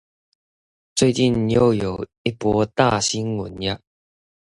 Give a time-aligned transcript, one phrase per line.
[0.95, 3.79] 最近又有一波大新聞呀